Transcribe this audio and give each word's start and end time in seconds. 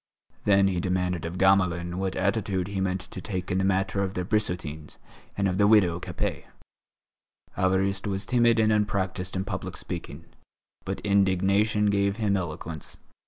Then 0.45 0.67
he 0.69 0.79
demanded 0.79 1.25
of 1.25 1.37
Gamelin 1.37 1.99
what 1.99 2.15
attitude 2.15 2.69
he 2.69 2.81
meant 2.81 3.01
to 3.01 3.21
take 3.21 3.45
up 3.45 3.51
in 3.51 3.57
the 3.59 3.63
matter 3.63 4.01
of 4.01 4.15
the 4.15 4.25
Brissotins 4.25 4.97
and 5.37 5.47
of 5.47 5.59
the 5.59 5.67
widow 5.67 5.99
Capet. 5.99 6.45
Évariste 7.55 8.07
was 8.07 8.25
timid 8.25 8.57
and 8.57 8.71
unpractised 8.73 9.35
in 9.35 9.43
public 9.45 9.77
speaking. 9.77 10.25
But 10.85 11.01
indignation 11.01 11.91
gave 11.91 12.15
him 12.15 12.35
eloquence. 12.35 12.97